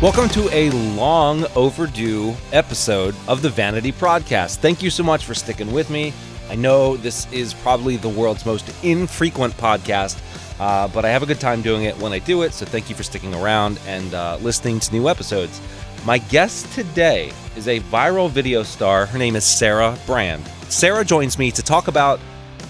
[0.00, 4.58] Welcome to a long overdue episode of the Vanity Podcast.
[4.58, 6.12] Thank you so much for sticking with me.
[6.48, 10.18] I know this is probably the world's most infrequent podcast,
[10.60, 12.52] uh, but I have a good time doing it when I do it.
[12.52, 15.60] So thank you for sticking around and uh, listening to new episodes.
[16.04, 19.04] My guest today is a viral video star.
[19.04, 20.46] Her name is Sarah Brand.
[20.68, 22.20] Sarah joins me to talk about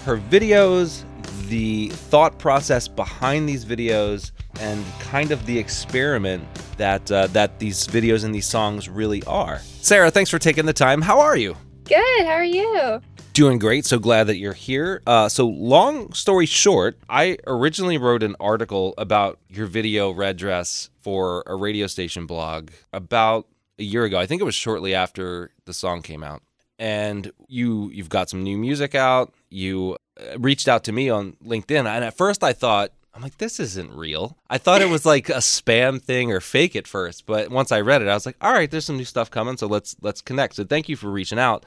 [0.03, 1.03] her videos,
[1.47, 6.43] the thought process behind these videos, and kind of the experiment
[6.77, 9.59] that uh, that these videos and these songs really are.
[9.59, 11.03] Sarah, thanks for taking the time.
[11.03, 11.55] How are you?
[11.83, 12.25] Good.
[12.25, 12.99] How are you?
[13.33, 13.85] Doing great.
[13.85, 15.03] So glad that you're here.
[15.05, 20.89] Uh, so, long story short, I originally wrote an article about your video Red Dress
[21.01, 23.45] for a radio station blog about
[23.79, 24.19] a year ago.
[24.19, 26.43] I think it was shortly after the song came out.
[26.77, 29.33] And you you've got some new music out.
[29.49, 33.37] You uh, reached out to me on LinkedIn, and at first I thought I'm like,
[33.37, 34.37] this isn't real.
[34.49, 37.81] I thought it was like a spam thing or fake at first, but once I
[37.81, 40.21] read it, I was like, all right, there's some new stuff coming, so let's let's
[40.21, 40.55] connect.
[40.55, 41.65] So thank you for reaching out.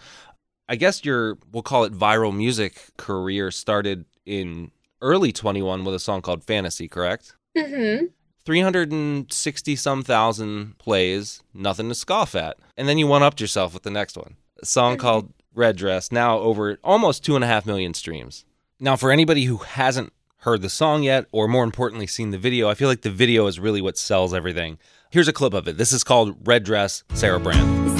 [0.67, 4.71] I guess your we'll call it viral music career started in
[5.03, 7.35] early 21 with a song called Fantasy, correct?
[7.57, 8.07] Mm-hmm.
[8.45, 12.57] 360 some thousand plays, nothing to scoff at.
[12.77, 15.01] And then you one upped yourself with the next one, a song Mm-hmm.
[15.01, 18.45] called Red Dress, now over almost two and a half million streams.
[18.81, 22.69] Now, for anybody who hasn't heard the song yet, or more importantly, seen the video,
[22.69, 24.79] I feel like the video is really what sells everything.
[25.11, 25.77] Here's a clip of it.
[25.77, 27.91] This is called Red Dress, Sarah Brand.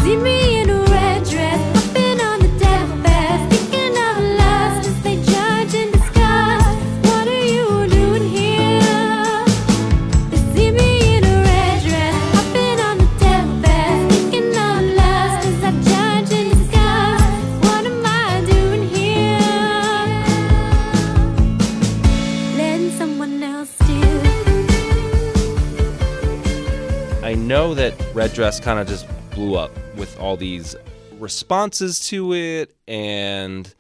[27.53, 30.75] Know that Red Dress kind of just blew up with all these
[31.19, 33.75] responses to it and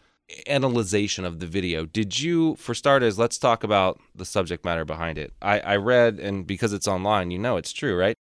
[0.46, 1.86] analyzation of the video.
[1.86, 5.32] Did you, for starters, let's talk about the subject matter behind it.
[5.40, 8.14] I, I read, and because it's online, you know it's true, right?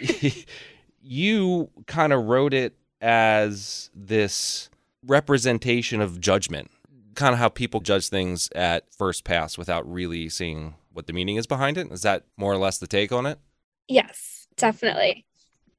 [1.02, 4.70] you kind of wrote it as this
[5.04, 6.70] representation of judgment,
[7.16, 11.34] kind of how people judge things at first pass without really seeing what the meaning
[11.34, 11.90] is behind it.
[11.90, 13.40] Is that more or less the take on it?
[13.88, 15.24] Yes, definitely.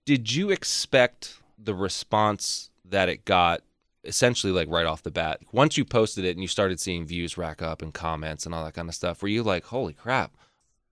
[0.06, 3.62] did you expect the response that it got
[4.04, 7.38] essentially like right off the bat once you posted it and you started seeing views
[7.38, 10.32] rack up and comments and all that kind of stuff were you like holy crap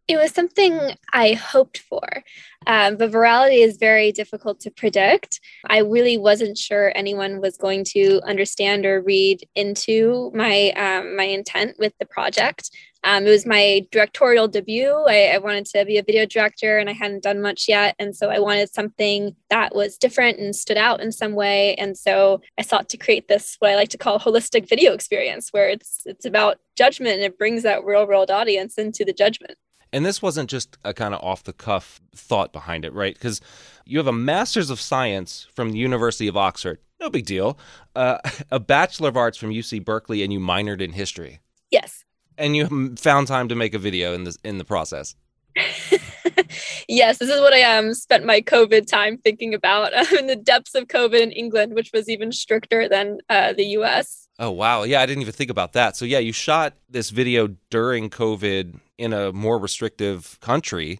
[0.07, 0.73] It was something
[1.13, 2.23] I hoped for,
[2.67, 5.39] um, but virality is very difficult to predict.
[5.69, 11.23] I really wasn't sure anyone was going to understand or read into my um, my
[11.25, 12.71] intent with the project.
[13.03, 14.93] Um, it was my directorial debut.
[15.07, 18.15] I, I wanted to be a video director, and I hadn't done much yet, and
[18.15, 21.75] so I wanted something that was different and stood out in some way.
[21.75, 25.49] And so I sought to create this what I like to call holistic video experience,
[25.51, 29.57] where it's it's about judgment and it brings that real world audience into the judgment.
[29.93, 33.41] and this wasn't just a kind of off the cuff thought behind it right because
[33.85, 37.57] you have a master's of science from the university of oxford no big deal
[37.95, 38.17] uh,
[38.51, 41.41] a bachelor of arts from uc berkeley and you minored in history
[41.71, 42.03] Yes.
[42.37, 45.15] And you found time to make a video in the in the process
[46.87, 50.35] yes, this is what I um spent my COVID time thinking about um, in the
[50.35, 54.27] depths of COVID in England, which was even stricter than uh, the US.
[54.39, 54.83] Oh wow.
[54.83, 55.95] Yeah, I didn't even think about that.
[55.95, 60.99] So yeah, you shot this video during COVID in a more restrictive country.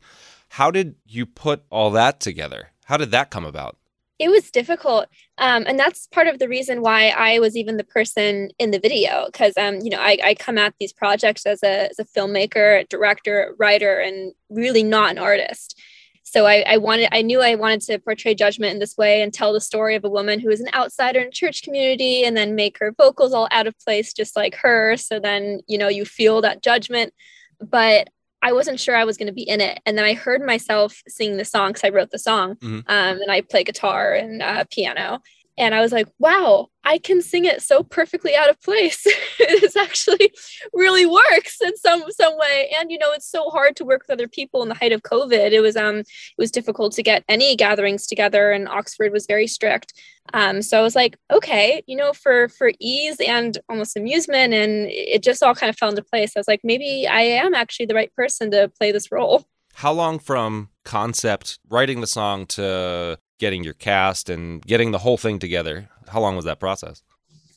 [0.49, 2.71] How did you put all that together?
[2.85, 3.77] How did that come about?
[4.21, 5.07] It was difficult,
[5.39, 8.77] um, and that's part of the reason why I was even the person in the
[8.77, 12.05] video because um, you know I, I come at these projects as a as a
[12.05, 15.75] filmmaker, director, writer, and really not an artist.
[16.21, 19.33] So I, I wanted, I knew I wanted to portray judgment in this way and
[19.33, 22.53] tell the story of a woman who is an outsider in church community, and then
[22.53, 24.97] make her vocals all out of place, just like her.
[24.97, 27.11] So then you know you feel that judgment,
[27.59, 28.11] but
[28.43, 29.79] I wasn't sure I was going to be in it.
[29.85, 32.79] And then I heard myself sing the song because I wrote the song, Mhm.
[32.88, 35.22] um, and I play guitar and uh, piano.
[35.57, 39.01] And I was like, wow, I can sing it so perfectly out of place.
[39.39, 40.31] it actually
[40.73, 42.71] really works in some some way.
[42.79, 45.03] And you know, it's so hard to work with other people in the height of
[45.03, 45.51] COVID.
[45.51, 46.07] It was um it
[46.37, 49.93] was difficult to get any gatherings together, and Oxford was very strict.
[50.33, 54.87] Um, so I was like, okay, you know, for for ease and almost amusement, and
[54.89, 56.31] it just all kind of fell into place.
[56.35, 59.45] I was like, maybe I am actually the right person to play this role.
[59.75, 65.17] How long from concept, writing the song to getting your cast and getting the whole
[65.17, 65.90] thing together?
[66.08, 67.02] How long was that process?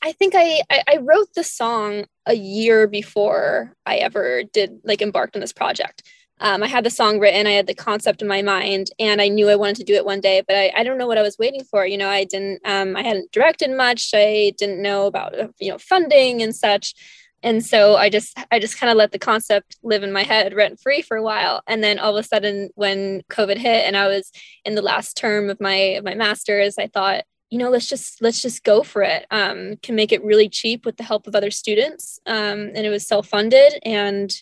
[0.03, 5.03] I think I, I I wrote the song a year before I ever did like
[5.03, 6.03] embarked on this project.
[6.41, 9.29] Um, I had the song written, I had the concept in my mind, and I
[9.29, 11.23] knew I wanted to do it one day, but I, I don't know what I
[11.23, 11.87] was waiting for.
[11.87, 14.11] You know, I didn't, um, I hadn't directed much.
[14.13, 16.95] I didn't know about, uh, you know, funding and such.
[17.45, 20.55] And so I just, I just kind of let the concept live in my head
[20.55, 21.63] rent free for a while.
[21.67, 24.33] And then all of a sudden, when COVID hit and I was
[24.65, 28.23] in the last term of my, of my master's, I thought, you know, let's just,
[28.23, 29.27] let's just go for it.
[29.31, 32.19] Um, can make it really cheap with the help of other students.
[32.25, 34.35] Um, and it was self-funded and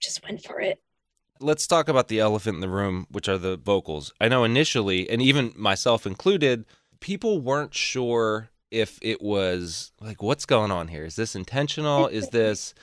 [0.00, 0.78] just went for it.
[1.40, 4.14] Let's talk about the elephant in the room, which are the vocals.
[4.20, 6.64] I know initially, and even myself included,
[7.00, 11.04] people weren't sure if it was like, what's going on here?
[11.04, 12.08] Is this intentional?
[12.08, 12.74] Is this.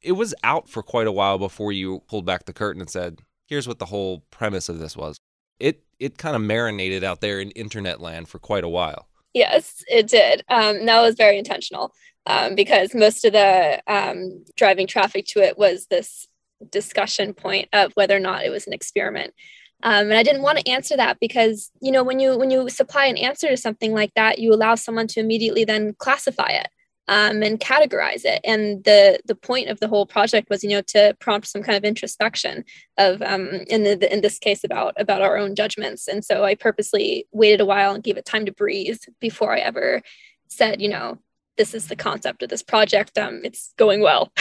[0.00, 3.18] It was out for quite a while before you pulled back the curtain and said,
[3.48, 5.18] here's what the whole premise of this was.
[5.58, 9.08] It, it kind of marinated out there in internet land for quite a while.
[9.34, 10.42] Yes, it did.
[10.48, 11.92] Um, that was very intentional
[12.26, 16.28] um, because most of the um, driving traffic to it was this
[16.70, 19.34] discussion point of whether or not it was an experiment.
[19.82, 22.68] Um, and I didn't want to answer that because you know when you when you
[22.68, 26.68] supply an answer to something like that, you allow someone to immediately then classify it
[27.08, 28.40] um, and categorize it.
[28.44, 31.76] And the the point of the whole project was you know to prompt some kind
[31.76, 32.64] of introspection
[32.98, 36.08] of um, in the, in this case about about our own judgments.
[36.08, 39.60] And so I purposely waited a while and gave it time to breathe before I
[39.60, 40.02] ever
[40.48, 41.18] said you know
[41.56, 43.18] this is the concept of this project.
[43.18, 44.32] Um, it's going well.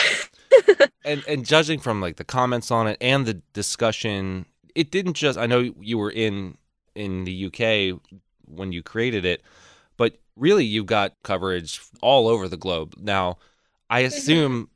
[1.03, 4.45] and and judging from like the comments on it and the discussion
[4.80, 6.58] it didn't just i know you were in
[6.96, 8.00] in the uk
[8.46, 9.42] when you created it
[9.98, 12.96] but really you got coverage all over the globe.
[12.98, 13.38] Now
[13.90, 14.08] i mm-hmm.
[14.08, 14.70] assume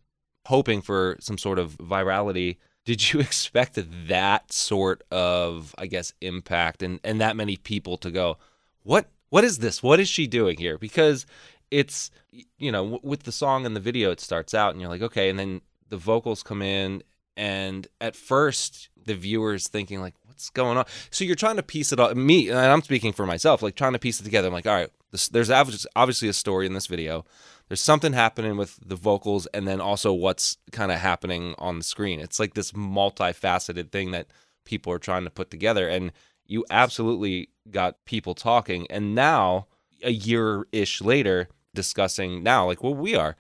[0.45, 6.83] hoping for some sort of virality did you expect that sort of i guess impact
[6.83, 8.37] and and that many people to go
[8.83, 9.81] what what is this?
[9.81, 10.77] What is she doing here?
[10.77, 11.25] Because
[11.71, 12.11] it's
[12.59, 15.01] you know w- with the song and the video it starts out and you're like
[15.01, 17.01] okay and then the vocals come in
[17.35, 20.85] and at first the viewers thinking like what's going on?
[21.09, 23.93] So you're trying to piece it all me and i'm speaking for myself like trying
[23.93, 24.47] to piece it together.
[24.47, 27.23] I'm like all right this, there's obviously a story in this video.
[27.67, 31.83] There's something happening with the vocals and then also what's kind of happening on the
[31.83, 32.19] screen.
[32.19, 34.27] It's like this multifaceted thing that
[34.65, 36.11] people are trying to put together and
[36.45, 38.85] you absolutely got people talking.
[38.89, 39.67] And now
[40.03, 43.35] a year ish later discussing now like what we are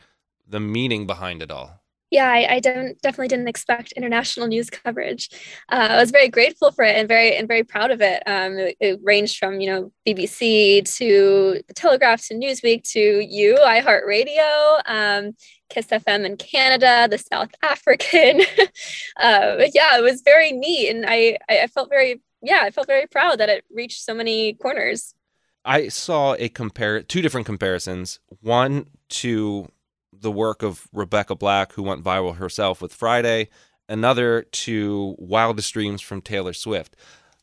[0.47, 1.82] the meaning behind it all
[2.13, 5.29] yeah, I, I don't definitely didn't expect international news coverage.
[5.67, 8.21] Uh, I was very grateful for it and very and very proud of it.
[8.27, 13.55] Um, it, it ranged from you know BBC to the Telegraph to Newsweek to you,
[13.55, 15.31] iHeartRadio, um,
[15.69, 18.41] Kiss FM in Canada, the South African.
[19.19, 22.85] uh, but yeah, it was very neat, and I I felt very yeah I felt
[22.85, 25.15] very proud that it reached so many corners.
[25.65, 28.19] I saw a compare two different comparisons.
[28.41, 29.67] One to
[30.23, 33.49] the work of Rebecca Black, who went viral herself with Friday.
[33.87, 36.95] Another to Wildest Dreams from Taylor Swift.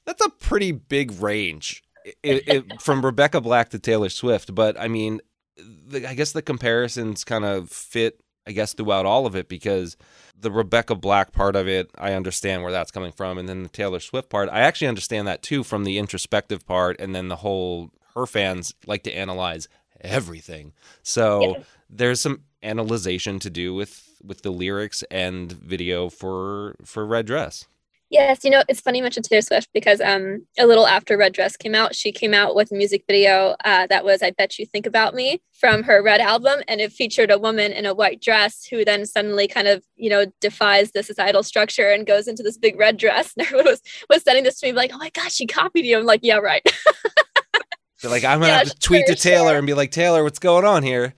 [0.07, 1.83] That's a pretty big range
[2.23, 4.55] it, it, from Rebecca Black to Taylor Swift.
[4.55, 5.21] But I mean,
[5.57, 9.97] the, I guess the comparisons kind of fit, I guess, throughout all of it because
[10.35, 13.37] the Rebecca Black part of it, I understand where that's coming from.
[13.37, 16.99] And then the Taylor Swift part, I actually understand that too from the introspective part.
[16.99, 19.69] And then the whole, her fans like to analyze
[20.01, 20.73] everything.
[21.03, 21.63] So Yeah.
[21.91, 27.67] there's some analyzation to do with with the lyrics and video for for Red Dress.
[28.13, 31.33] Yes, you know, it's funny you mentioned Taylor Swift because um, a little after Red
[31.33, 34.59] Dress came out, she came out with a music video uh, that was I Bet
[34.59, 36.59] You Think About Me from her Red album.
[36.67, 40.11] And it featured a woman in a white dress who then suddenly kind of, you
[40.11, 43.33] know, defies the societal structure and goes into this big red dress.
[43.39, 45.97] And everyone was, was sending this to me like, oh my God, she copied you.
[45.97, 46.63] I'm like, yeah, right.
[48.03, 49.59] They're like, I'm gonna Yeah, have to tweet to Taylor sure.
[49.59, 51.15] and be like, Taylor, what's going on here?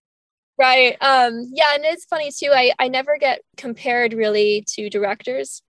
[0.62, 0.96] Right.
[1.00, 1.74] Um, yeah.
[1.74, 2.50] And it's funny too.
[2.52, 5.62] I, I never get compared really to directors.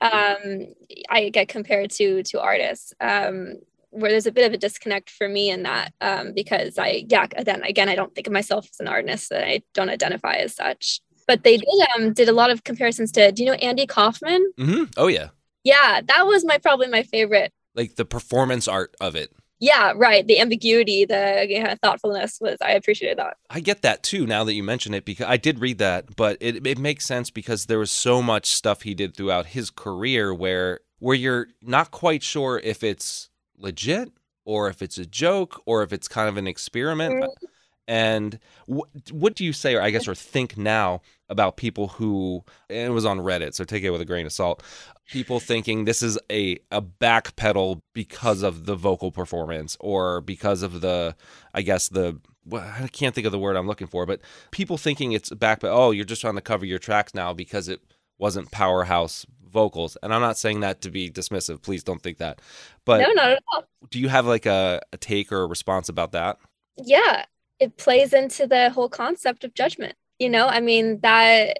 [0.00, 0.74] Um,
[1.08, 2.92] I get compared to to artists.
[3.00, 3.54] Um,
[3.94, 7.26] where there's a bit of a disconnect for me in that um, because I yeah
[7.44, 10.56] then again I don't think of myself as an artist and I don't identify as
[10.56, 11.00] such.
[11.28, 14.42] But they did um did a lot of comparisons to do you know Andy Kaufman?
[14.56, 15.28] hmm Oh yeah,
[15.62, 17.52] Yeah, that was my probably my favorite.
[17.74, 19.30] like the performance art of it.
[19.62, 20.26] Yeah, right.
[20.26, 23.36] The ambiguity, the yeah, thoughtfulness was I appreciated that.
[23.48, 26.36] I get that too now that you mention it because I did read that, but
[26.40, 30.34] it it makes sense because there was so much stuff he did throughout his career
[30.34, 34.10] where where you're not quite sure if it's legit
[34.44, 37.22] or if it's a joke or if it's kind of an experiment.
[37.22, 37.46] Mm-hmm.
[37.88, 42.44] And what what do you say, or I guess, or think now about people who
[42.70, 44.62] and it was on Reddit, so take it with a grain of salt.
[45.08, 50.80] People thinking this is a a backpedal because of the vocal performance or because of
[50.80, 51.16] the,
[51.54, 54.20] I guess, the well, I can't think of the word I'm looking for, but
[54.50, 57.68] people thinking it's back, but oh, you're just trying to cover your tracks now because
[57.68, 57.80] it
[58.18, 59.96] wasn't powerhouse vocals.
[60.02, 61.62] And I'm not saying that to be dismissive.
[61.62, 62.40] Please don't think that.
[62.84, 63.64] But no, not at all.
[63.90, 66.38] do you have like a, a take or a response about that?
[66.76, 67.24] Yeah,
[67.62, 69.94] it plays into the whole concept of judgment.
[70.18, 71.58] You know, I mean that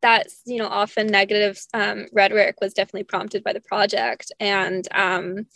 [0.00, 5.46] that's you know often negative um, rhetoric was definitely prompted by the project and um,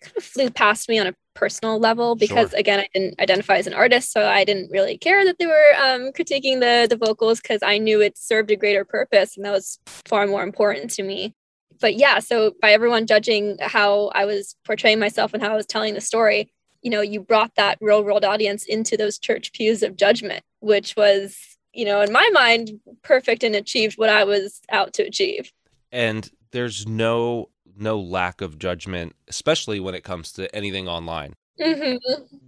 [0.00, 2.58] kind of flew past me on a personal level because Sure.
[2.58, 5.70] again I didn't identify as an artist, so I didn't really care that they were
[5.82, 9.52] um, critiquing the the vocals because I knew it served a greater purpose and that
[9.52, 11.34] was far more important to me.
[11.80, 15.66] But yeah, so by everyone judging how I was portraying myself and how I was
[15.66, 16.50] telling the story,
[16.86, 20.94] you know, you brought that real world audience into those church pews of judgment, which
[20.96, 25.50] was, you know, in my mind, perfect and achieved what I was out to achieve.
[25.90, 31.34] And there's no no lack of judgment, especially when it comes to anything online.
[31.60, 31.98] Mhm.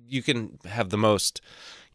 [0.07, 1.41] you can have the most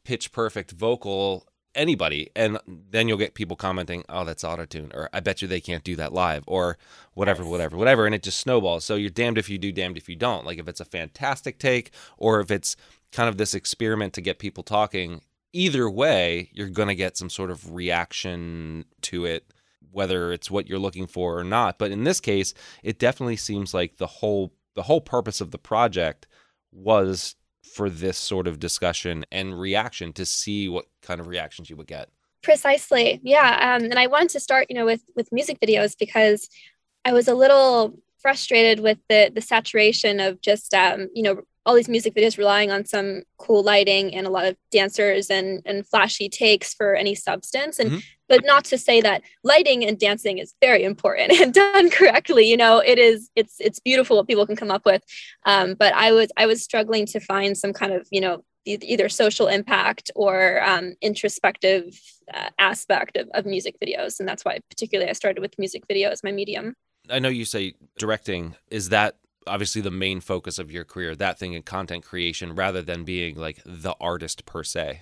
[0.04, 5.20] pitch perfect vocal anybody and then you'll get people commenting oh that's autotune or i
[5.20, 6.78] bet you they can't do that live or
[7.14, 7.52] whatever Yes.
[7.52, 8.86] whatever whatever and it just snowballs.
[8.86, 10.46] So you're damned if you do damned if you don't.
[10.46, 12.76] Like if it's a fantastic take or if it's
[13.12, 17.30] kind of this experiment to get people talking either way you're going to get some
[17.30, 19.46] sort of reaction to it
[19.92, 21.78] whether it's what you're looking for or not.
[21.78, 25.60] But in this case it definitely seems like the whole the whole purpose of the
[25.60, 26.28] project
[26.72, 27.36] was
[27.74, 31.88] for this sort of discussion and reaction to see what kind of reactions you would
[31.88, 32.10] get.
[32.42, 33.20] Precisely.
[33.24, 33.76] Yeah.
[33.78, 36.50] Um, and I wanted to start, you know, with with music videos because
[37.06, 41.74] I was a little frustrated with the the saturation of just um, you know, all
[41.76, 45.88] these music videos relying on some cool lighting and a lot of dancers and and
[45.88, 47.80] flashy takes for any substance.
[47.80, 48.04] And Mhm.
[48.30, 52.50] But not to say that lighting and dancing is very important and done correctly.
[52.50, 55.04] You know, it is it's it's beautiful what people can come up with.
[55.46, 59.10] Um, but I was I was struggling to find some kind of, you know, either
[59.10, 62.00] social impact or um, introspective
[62.34, 66.10] uh, aspect of, of music videos and that's why particularly i started with music video
[66.10, 66.74] as my medium
[67.10, 71.38] I know you say directing is that obviously the main focus of your career, that
[71.38, 75.02] thing in content creation rather than being like the artist per se.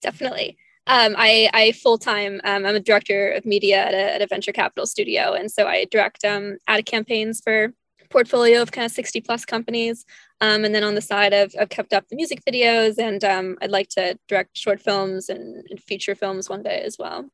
[0.00, 4.26] definitely um, I, I full-time um, i'm a director of media at a, at a
[4.26, 7.72] venture capital studio and so i direct um, ad campaigns for
[8.10, 10.04] portfolio of kind of 60 plus companies
[10.42, 13.56] um, and then on the side I've, I've kept up the music videos and um,
[13.62, 17.30] i'd like to direct short films and, and feature films one day as well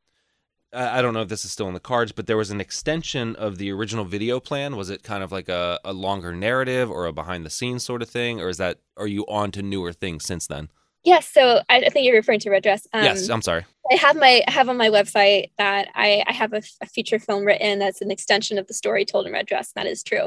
[0.73, 2.61] I I don't know if this is still in the cards, but there was an
[2.61, 4.77] extension of the original video plan.
[4.77, 8.03] Was it kind of like a, a longer narrative or a behind the scenes sort
[8.03, 8.41] of thing?
[8.41, 10.69] Or is that, are you on to newer things since then?
[11.09, 13.65] Yes so I, I think you're referring to red dress um, yes, I'm sorry.
[13.91, 17.19] I have my I have on my website that I, I have a, a feature
[17.19, 19.73] film written that's an extension of the story told in Red Dress.
[19.75, 20.27] And that is true.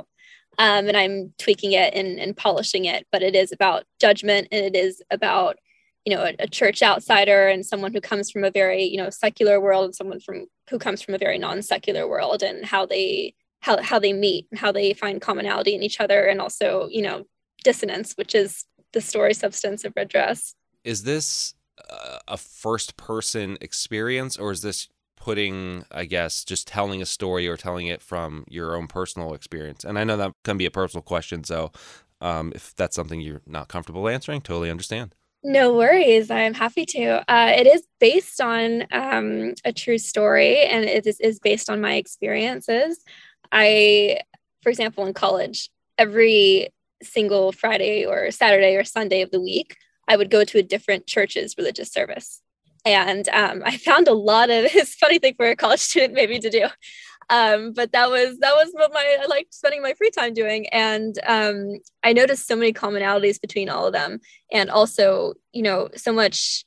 [0.58, 4.66] Um, and I'm tweaking it and, and polishing it, but it is about judgment and
[4.66, 5.58] it is about,
[6.06, 9.10] you know, a, a church outsider and someone who comes from a very, you know,
[9.10, 13.34] secular world and someone from who comes from a very non-secular world and how they
[13.62, 17.04] how, how they meet and how they find commonality in each other and also, you
[17.04, 17.26] know,
[17.64, 20.56] dissonance, which is the story substance of Red Dress.
[20.84, 21.54] Is this
[21.90, 27.48] uh, a first person experience or is this putting i guess just telling a story
[27.48, 30.72] or telling it from your own personal experience and i know that can be a
[30.72, 31.72] personal question so
[32.22, 36.30] um, if that's something you're not comfortable answering totally understand No worries.
[36.30, 37.24] I'm happy to.
[37.28, 41.82] Uh, it is based on um, a true story and it is, is based on
[41.82, 43.04] my experiences.
[43.52, 44.20] I,
[44.62, 46.70] for example, in college, every
[47.02, 49.78] single Friday or Saturday or Sunday of the week,
[50.12, 52.42] I would go to a different church's religious service.
[52.84, 56.38] And um, I found a lot of it's funny thing for a college student maybe
[56.40, 56.68] to do.
[57.30, 60.68] Um, but that was that was what my I liked spending my free time doing.
[60.68, 64.20] And um, I noticed so many commonalities between all of them
[64.52, 66.66] and also you know so much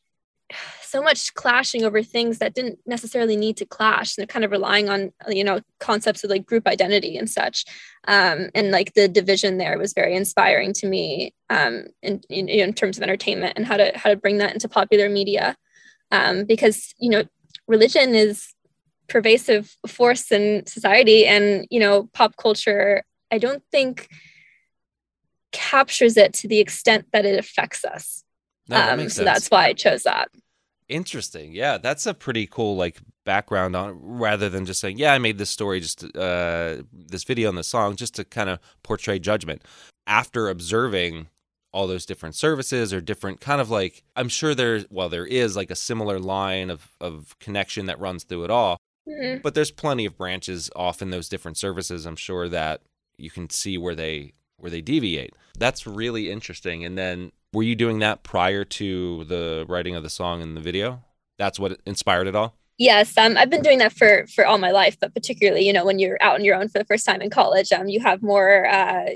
[0.83, 4.17] so much clashing over things that didn't necessarily need to clash.
[4.17, 7.65] And kind of relying on you know concepts of like group identity and such.
[8.07, 12.73] Um, and like the division there was very inspiring to me um, in, in, in
[12.75, 15.57] terms of entertainment and how to how to bring that into popular media.
[16.11, 17.25] Um, because you know
[17.67, 18.55] religion is
[19.09, 24.09] pervasive force in society and you know pop culture i don't think
[25.53, 28.25] captures it to the extent that it affects us
[28.69, 30.29] no, that um, makes so that's why I chose that.
[30.89, 31.53] interesting.
[31.53, 35.39] Yeah that's a pretty cool like background on rather than just saying yeah i made
[35.39, 39.63] this story just uh this video and the song just to kind of portray judgment.
[40.07, 41.29] After observing
[41.73, 45.57] all those different services or different kind of like i'm sure there's well there is
[45.57, 48.77] like a similar line of of connection that runs through it all
[49.09, 49.43] Mhm.
[49.43, 52.81] but there's plenty of branches off in those different services i'm sure that
[53.19, 55.35] you can see where they where they deviate.
[55.59, 56.85] That's really interesting.
[56.85, 60.61] And then Were you doing that prior to the writing of the song and the
[60.61, 61.05] video?
[61.39, 62.57] That's what inspired it all?
[62.79, 65.85] Yes, um, I've been doing that for for all my life, but particularly, you know,
[65.85, 68.21] when you're out on your own for the first time in college, um, you have
[68.21, 69.11] more, uh,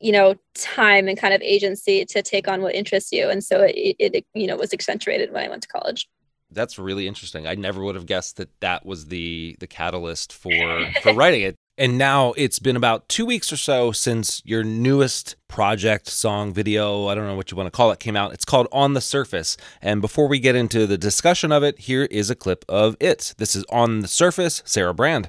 [0.00, 3.62] you know, time and kind of agency to take on what interests you, and so
[3.62, 6.08] it, it, you know, was accentuated when I went to college.
[6.50, 7.46] That's really interesting.
[7.46, 11.54] I never would have guessed that that was the the catalyst for for writing it.
[11.76, 17.08] And now it's been about two weeks or so since your newest project, song, video,
[17.08, 18.32] I don't know what you want to call it, came out.
[18.32, 19.56] It's called On the Surface.
[19.82, 23.34] And before we get into the discussion of it, here is a clip of it.
[23.38, 25.28] This is On the Surface, Sarah Brand.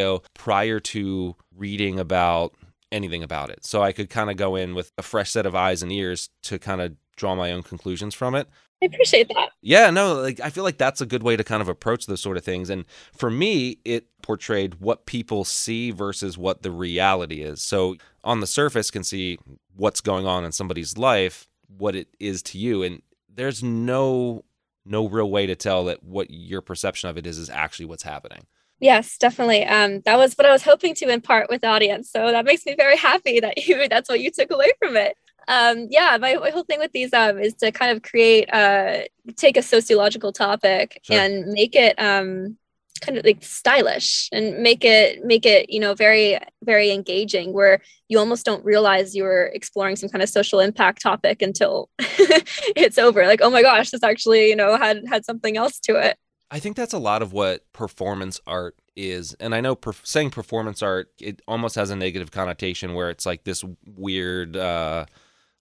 [0.00, 2.54] Video prior to reading about
[2.92, 3.64] anything about it.
[3.64, 6.30] So I could kind of go in with a fresh set of eyes and ears
[6.42, 8.48] to kind of draw my own conclusions from it.
[8.82, 9.50] I appreciate that.
[9.60, 12.22] Yeah, no, like I feel like that's a good way to kind of approach those
[12.22, 12.70] sort of things.
[12.70, 17.60] And for me, it portrayed what people see versus what the reality is.
[17.60, 19.38] So on the surface can see
[19.76, 24.44] what's going on in somebody's life, what it is to you, and there's no
[24.86, 28.02] no real way to tell that what your perception of it is is actually what's
[28.02, 28.46] happening.
[28.80, 29.64] Yes, definitely.
[29.64, 32.10] Um, that was what I was hoping to impart with the audience.
[32.10, 35.16] So that makes me very happy that you that's what you took away from it.
[35.48, 39.02] Um, yeah, my, my whole thing with these um, is to kind of create uh,
[39.36, 41.18] take a sociological topic Sure.
[41.18, 42.56] and make it um,
[43.00, 47.80] kind of like stylish and make it make it you know very very engaging where
[48.08, 53.26] you almost don't realize you're exploring some kind of social impact topic until it's over
[53.26, 56.18] like oh my gosh this actually you know had had something else to it
[56.50, 59.34] I think that's a lot of what performance art is.
[59.34, 63.24] And I know per- saying performance art, it almost has a negative connotation where it's
[63.24, 65.06] like this weird, uh,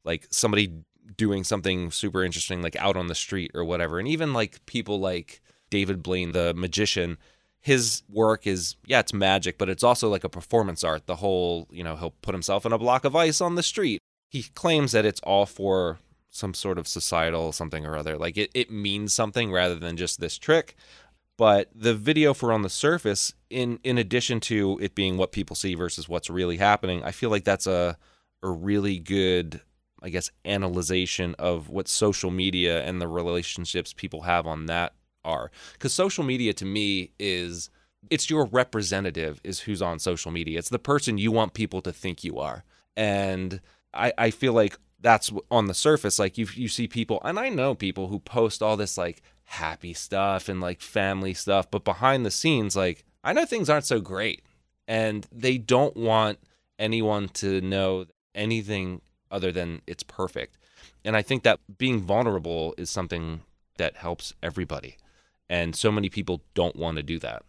[0.04, 0.73] like somebody
[1.15, 3.99] doing something super interesting, like out on the street or whatever.
[3.99, 7.17] And even like people like David Blaine, the magician,
[7.62, 11.06] his work is, yeah, it's magic, but it's also like a performance art.
[11.06, 13.99] The whole, you know, he'll put himself in a block of ice on the street.
[14.30, 18.17] He claims that it's all for some sort of societal something or other.
[18.17, 20.75] Like it, it means something rather than just this trick.
[21.37, 25.55] But the video for on the surface, in in addition to it being what people
[25.55, 27.97] see versus what's really happening, I feel like that's a
[28.43, 29.61] a really good,
[30.01, 35.51] I guess, analyzation of what social media and the relationships people have on that are.
[35.73, 37.69] Because social media to me is
[38.09, 40.59] it's your representative is who's on social media.
[40.59, 42.63] It's the person you want people to think you are.
[42.95, 43.61] And
[43.93, 46.19] I, I feel like that's on the surface.
[46.19, 49.93] Like you you see people, and I know people who post all this like happy
[49.93, 53.99] stuff and like family stuff, but behind the scenes, like I know things aren't so
[53.99, 54.43] great,
[54.88, 56.39] and they don't want
[56.77, 60.57] anyone to know anything other than it's perfect.
[61.03, 63.41] And I think that being vulnerable is something
[63.77, 64.97] that helps everybody,
[65.49, 67.43] and so many people don't want to do that.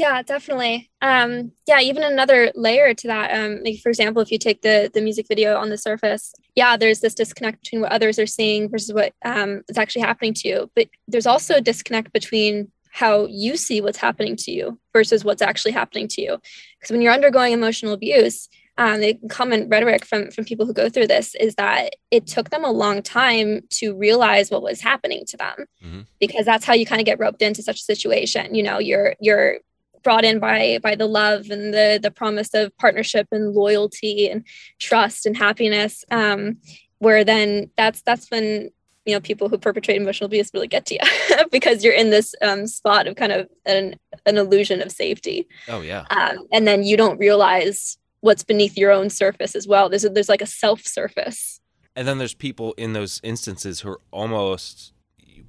[0.00, 0.90] Yeah, definitely.
[1.02, 3.28] Um, yeah, even another layer to that.
[3.38, 6.78] Um, like for example, if you take the the music video on the surface, yeah,
[6.78, 10.48] there's this disconnect between what others are seeing versus what um, is actually happening to
[10.48, 10.70] you.
[10.74, 15.42] But there's also a disconnect between how you see what's happening to you versus what's
[15.42, 16.38] actually happening to you.
[16.78, 20.88] Because when you're undergoing emotional abuse, um, the common rhetoric from from people who go
[20.88, 25.24] through this is that it took them a long time to realize what was happening
[25.26, 26.06] to them, Mhm.
[26.18, 28.54] because that's how you kind of get roped into such a situation.
[28.54, 29.58] You know, you're you're
[30.02, 34.44] brought in by by the love and the the promise of partnership and loyalty and
[34.78, 36.56] trust and happiness um
[36.98, 38.70] where then that's that's when
[39.06, 42.34] you know people who perpetrate emotional abuse really get to you because you're in this
[42.42, 45.48] um, spot of kind of an an illusion of safety.
[45.68, 46.04] Oh yeah.
[46.10, 49.88] um, and then you don't realize what's beneath your own surface as well.
[49.88, 51.60] There's a, there's like a self surface
[51.96, 54.92] And then there's people in those instances who are almost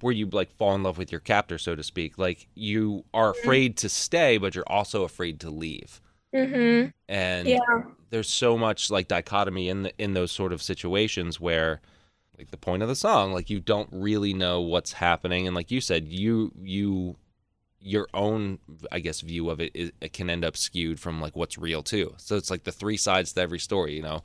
[0.02, 2.18] where you like fall in love with your captor, so to speak.
[2.18, 6.02] Like you are afraid to stay, but you're also afraid to leave.
[6.34, 6.90] mm-hmm.
[7.10, 7.58] And yeah
[8.12, 11.82] there's so much like dichotomy in the, in those sort of situations where
[12.38, 15.72] like the point of the song, like you don't really know what's happening, and like
[15.72, 17.16] you said, you you
[17.80, 18.60] your own
[18.92, 21.82] I guess view of it, is, it can end up skewed from like what's real
[21.82, 22.14] too.
[22.18, 24.22] So it's like the three sides to every story, you know,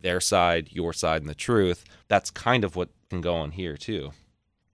[0.00, 1.84] their side, your side, and the truth.
[2.08, 4.10] That's kind of what can go on here too.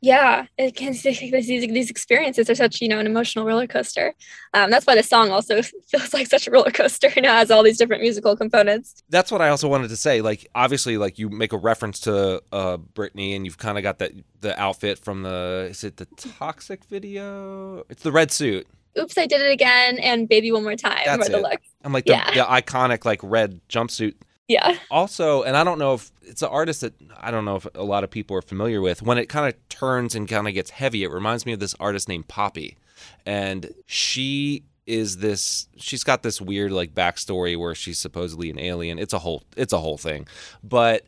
[0.05, 4.15] Yeah it can these, these experiences are such you know an emotional roller coaster
[4.53, 7.63] um, that's why the song also feels like such a roller coaster and has all
[7.63, 10.21] these different musical components That's what I also wanted to say.
[10.21, 13.99] Like, obviously, like you make a reference to uh, Britney, and you've kind of got
[14.01, 16.07] that the outfit from the is it the
[16.39, 17.85] Toxic video?
[17.89, 18.67] It's the red suit.
[18.99, 21.43] oops i did it again and baby one more time That's it.
[21.43, 22.31] look I'm like the, Yeah.
[22.35, 24.15] the iconic like red jumpsuit.
[24.49, 27.67] Yeah Also, and I don't know if it's an artist that I don't know if
[27.75, 29.03] a lot of people are familiar with.
[29.03, 31.75] When it kind of turns and kind of gets heavy, it reminds me of this
[31.81, 32.77] artist named Poppy,
[33.25, 35.69] and she is this.
[35.77, 38.99] She's got this weird like backstory where she's supposedly an alien.
[38.99, 39.45] It's a whole.
[39.57, 40.27] It's a whole thing,
[40.63, 41.05] but.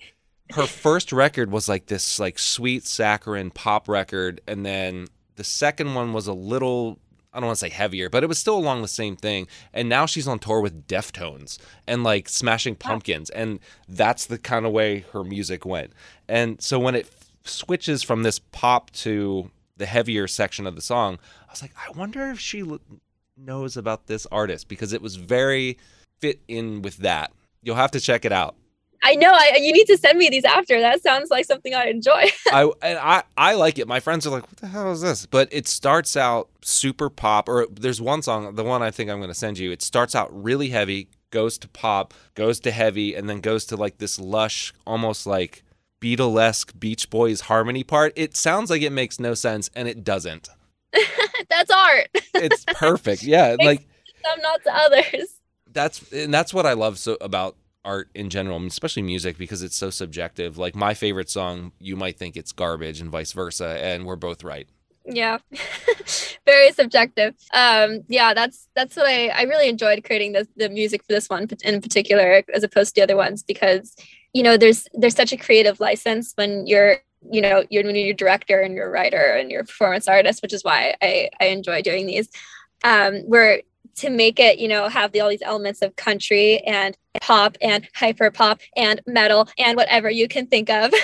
[0.52, 5.94] Her first record was like this like sweet saccharine pop record and then the second
[5.94, 7.00] one was a little
[7.36, 9.46] I don't want to say heavier, but it was still along the same thing.
[9.74, 14.64] And now she's on tour with Deftones and like Smashing Pumpkins, and that's the kind
[14.64, 15.92] of way her music went.
[16.28, 20.80] And so when it f- switches from this pop to the heavier section of the
[20.80, 22.80] song, I was like, I wonder if she l-
[23.36, 25.76] knows about this artist because it was very
[26.20, 27.32] fit in with that.
[27.62, 28.56] You'll have to check it out.
[29.06, 31.86] I know I, you need to send me these after that sounds like something i
[31.86, 33.88] enjoy I and I I like it.
[33.88, 37.48] My friends are like, "What the hell is this?" But it starts out super pop.
[37.48, 39.70] Or there's one song, the one I think I'm going to send you.
[39.72, 43.76] It starts out really heavy, goes to pop, goes to heavy, and then goes to
[43.76, 45.64] like this lush, almost like
[46.00, 48.12] Beatlesque Beach Boys harmony part.
[48.16, 50.48] It sounds like it makes no sense, and it doesn't.
[51.50, 53.22] that's art It's perfect.
[53.22, 53.86] Yeah, like
[54.24, 55.36] some not to others
[55.76, 57.54] that's and that's what I love so about
[57.86, 60.58] art in general, especially music, because it's so subjective.
[60.58, 64.44] Like my favorite song, you might think it's garbage, and vice versa, and we're both
[64.44, 64.68] right.
[65.08, 65.38] yeah
[66.46, 71.00] very subjective um yeah that's that's what i i really enjoyed creating the, the music
[71.04, 73.94] for this one in particular as opposed to the other ones because
[74.34, 76.96] you know there's there's such a creative license when you're
[77.30, 80.64] you know you're when you're director and you're writer and you're performance artist which is
[80.64, 82.28] why i i enjoy doing these
[82.82, 83.62] um where
[83.96, 87.88] to make it you know have the, all these elements of country and pop and
[87.94, 90.92] hyper pop and metal and whatever you can think of.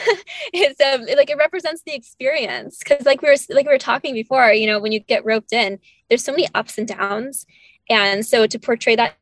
[0.54, 2.78] It's um like it represents the experience.
[2.78, 5.52] Because like we were like we were talking before you know when you get roped
[5.52, 5.78] in
[6.08, 7.46] there's so many ups and downs.
[7.88, 9.16] And so to portray that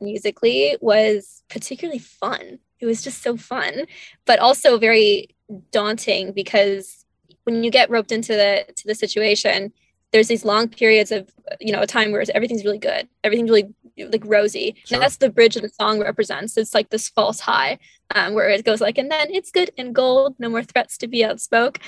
[0.00, 2.58] musically was particularly fun.
[2.78, 3.86] It was just so fun
[4.26, 5.34] but also very
[5.70, 7.04] daunting because
[7.44, 9.72] when you get roped into the to the situation
[10.12, 11.28] there's these long periods of
[11.60, 14.96] you know a time where everything's really good everything's really like rosy Sure.
[14.96, 17.78] and that's the bridge that the song represents it's like this false high
[18.14, 21.08] um, where it goes like and then it's good and gold no more threats to
[21.08, 21.78] be outspoke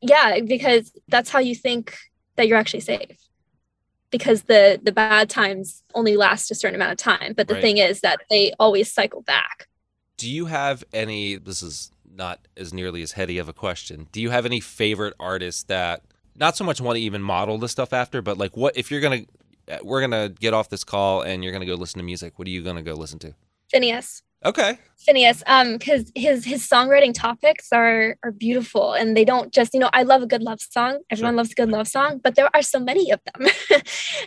[0.00, 1.96] yeah because that's how you think
[2.36, 3.16] that you're actually safe
[4.10, 7.62] because the the bad times only last a certain amount of time but the Right.
[7.62, 9.66] thing is that they always cycle back
[10.16, 11.36] Do you have any?
[11.36, 14.08] This is not as nearly as heady of a question.
[14.12, 16.00] Do you have any favorite artists that
[16.38, 19.00] not so much want to even model the stuff after, but like what if you're
[19.00, 19.22] gonna
[19.82, 22.38] we're gonna get off this call and you're gonna go listen to music?
[22.38, 23.34] What are you gonna go listen to?
[23.72, 29.50] Finneas Okay, Finneas, um, because his his songwriting topics are are beautiful, and they don't
[29.52, 31.00] just you know I love a good love song.
[31.10, 31.36] Everyone Sure.
[31.38, 33.48] loves a good love song, but there are so many of them,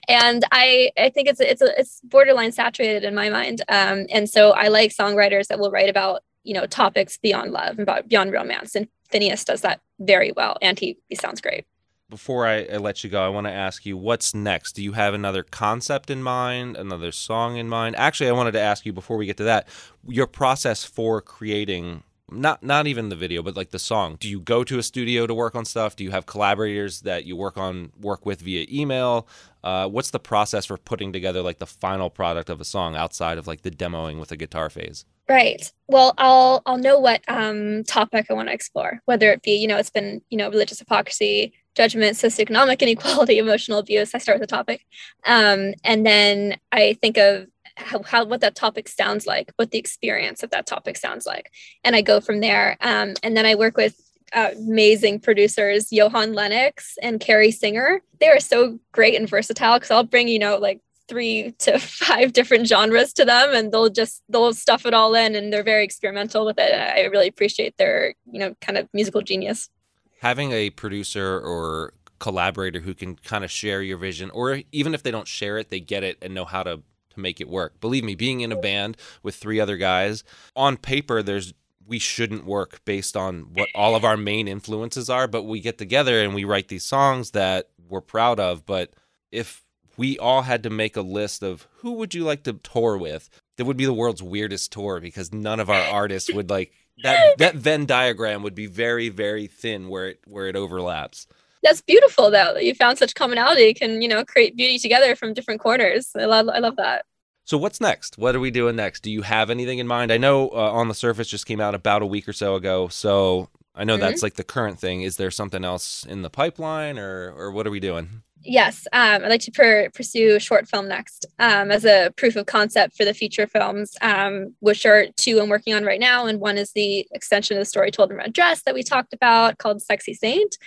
[0.10, 3.62] and I I think it's it's a, it's borderline saturated in my mind.
[3.70, 7.72] Um, and so I like songwriters that will write about you know topics beyond love
[7.78, 11.66] and about beyond romance, and Finneas does that very well, and he he sounds great.
[12.10, 14.74] Before I, I let you go, I want to ask you what's next.
[14.74, 17.96] Do you have another concept in mind, another song in mind?
[17.96, 19.68] Actually, I wanted to ask you before we get to that,
[20.08, 24.18] your process for creating not not even the video, but like the song.
[24.20, 25.96] Do you go to a studio to work on stuff?
[25.96, 29.28] Do you have collaborators that you work on work with via email?
[29.64, 33.38] Uh, what's the process for putting together like the final product of a song outside
[33.38, 35.06] of like the demoing with a guitar phase?
[35.28, 35.72] Right.
[35.88, 39.68] Well, I'll I'll know what um, topic I want to explore, whether it be you
[39.68, 44.14] know it's been you know religious hypocrisy, judgment, socioeconomic inequality, emotional abuse.
[44.14, 44.86] I start with the topic,
[45.26, 49.80] um, and then I think of how, how what that topic sounds like, what the
[49.80, 51.52] experience of that topic sounds like,
[51.86, 52.76] and I go from there.
[52.82, 53.96] Um, and then I work with
[54.34, 58.02] uh, amazing producers, Johan Lennox and Carrie Singer.
[58.20, 62.34] They are so great and versatile because I'll bring you know like three to five
[62.34, 65.84] different genres to them and they'll just they'll stuff it all in and they're very
[65.84, 69.70] experimental with it i really appreciate their you know kind of musical genius
[70.20, 75.04] having a producer or collaborator who can kind of share your vision or even if
[75.04, 77.80] they don't share it they get it and know how to to make it work.
[77.82, 80.24] Believe me being in a band with three other guys
[80.56, 81.54] on paper there's
[81.88, 85.78] we shouldn't work based on what all of our main influences are but we get
[85.78, 88.66] together and we write these songs that we're proud of.
[88.66, 88.94] But
[89.32, 89.64] if
[89.98, 93.30] we all had to make a list of who would you like to tour with
[93.58, 96.72] that would be the world's weirdest tour because none of our artists would like
[97.04, 101.28] that that Venn diagram would be very very thin where it where it overlaps.
[101.64, 102.54] That's beautiful though.
[102.54, 106.10] That you found such commonality can, you know, create beauty together from different corners.
[106.16, 107.06] I love I love that.
[107.46, 108.18] So what's next?
[108.18, 109.02] What are we doing next?
[109.02, 110.12] Do you have anything in mind?
[110.12, 112.88] I know uh, on the surface just came out about a week or so ago.
[112.90, 114.02] So I know Mhm.
[114.02, 115.02] that's like the current thing.
[115.02, 118.22] Is there something else in the pipeline, or or what are we doing?
[118.44, 122.36] Yes, um, I'd like to per- pursue a short film next um, as a proof
[122.36, 126.26] of concept for the feature films, um, which are two I'm working on right now.
[126.26, 129.14] And one is the extension of the story told in red dress that we talked
[129.14, 130.58] about called Sexy Saint.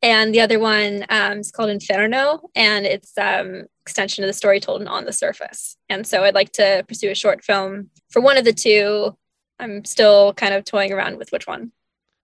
[0.00, 4.60] And the other one um, is called Inferno, and it's um, extension of the story
[4.60, 5.76] told in On the Surface.
[5.88, 9.16] And so I'd like to pursue a short film for one of the two.
[9.58, 11.72] I'm still kind of toying around with which one.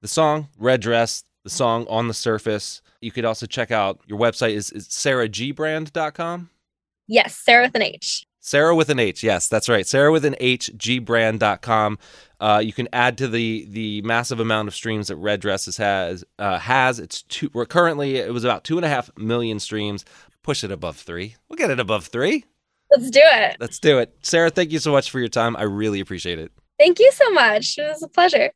[0.02, 2.80] The song Red Dress, the song On the Surface.
[3.04, 6.50] You could also check out your website is, is sarahgbrand.com.
[7.06, 8.26] Yes, Sarah with an H.
[8.40, 9.22] Sarah with an H.
[9.22, 9.86] Yes, that's right.
[9.86, 11.98] Sarah with an H, gbrand.com.
[12.40, 16.24] Uh, you can add to the the massive amount of streams that Red Dresses has.
[16.38, 17.50] Uh, has it's two.
[17.54, 20.04] We're currently it was about two and a half million streams.
[20.42, 21.36] Push it above three.
[21.48, 22.44] We'll get it above three.
[22.90, 23.56] Let's do it.
[23.60, 24.14] Let's do it.
[24.20, 25.56] Sarah, thank you so much for your time.
[25.56, 26.52] I really appreciate it.
[26.78, 27.78] Thank you so much.
[27.78, 28.50] It was a pleasure.